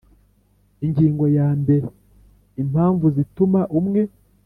Ingingo 0.85 1.23
ya 1.37 1.47
mbere 1.61 1.87
Impamvu 2.61 3.05
zituma 3.15 3.61
umwe 3.79 4.01